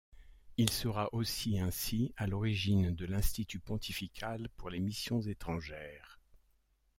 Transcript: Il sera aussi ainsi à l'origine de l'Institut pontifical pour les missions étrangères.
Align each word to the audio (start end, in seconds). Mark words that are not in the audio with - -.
Il 0.57 0.71
sera 0.71 1.13
aussi 1.13 1.59
ainsi 1.59 2.11
à 2.17 2.25
l'origine 2.25 2.95
de 2.95 3.05
l'Institut 3.05 3.59
pontifical 3.59 4.49
pour 4.57 4.71
les 4.71 4.79
missions 4.79 5.21
étrangères. 5.21 6.19